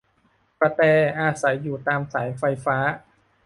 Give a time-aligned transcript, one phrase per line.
[0.59, 0.81] กระแต
[1.19, 2.77] อาศัยอยู่ตามสายไฟฟ้า